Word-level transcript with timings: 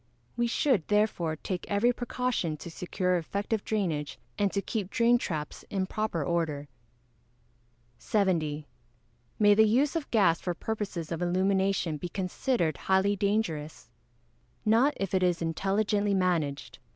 We 0.35 0.47
should, 0.47 0.87
therefore, 0.87 1.35
take 1.35 1.69
every 1.69 1.93
precaution 1.93 2.57
to 2.57 2.71
secure 2.71 3.17
effective 3.17 3.63
drainage, 3.63 4.17
and 4.35 4.51
to 4.51 4.59
keep 4.59 4.89
drain 4.89 5.19
traps 5.19 5.63
in 5.69 5.85
proper 5.85 6.23
order. 6.23 6.67
70. 7.99 8.65
May 9.37 9.53
the 9.53 9.67
use 9.67 9.95
of 9.95 10.09
gas 10.09 10.41
for 10.41 10.55
purposes 10.55 11.11
of 11.11 11.21
illumination 11.21 11.97
be 11.97 12.09
considered 12.09 12.77
highly 12.77 13.15
dangerous? 13.15 13.91
Not 14.65 14.95
if 14.97 15.13
it 15.13 15.21
is 15.21 15.39
intelligently 15.39 16.15
managed. 16.15 16.79